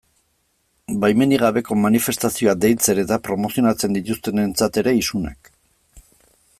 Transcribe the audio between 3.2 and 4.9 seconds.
promozionatzen dituztenentzat